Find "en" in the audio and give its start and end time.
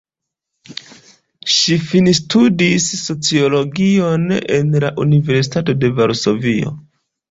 4.41-4.77